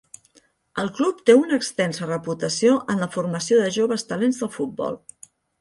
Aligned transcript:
El 0.83 0.87
club 0.99 1.19
té 1.29 1.35
una 1.41 1.59
extensa 1.61 2.09
reputació 2.09 2.79
en 2.95 3.05
la 3.07 3.11
formació 3.19 3.63
de 3.63 3.71
joves 3.79 4.11
talents 4.15 4.43
del 4.45 4.53
futbol. 4.59 5.03